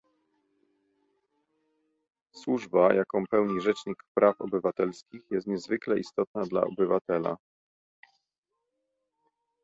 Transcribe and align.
Służba, 2.31 2.93
jaką 2.93 3.23
pełni 3.27 3.61
Rzecznik 3.61 4.03
Praw 4.13 4.41
Obywatelskich, 4.41 5.21
jest 5.31 5.47
niezwykle 5.47 5.99
istotna 5.99 6.43
dla 6.45 6.61
obywatela 6.63 7.37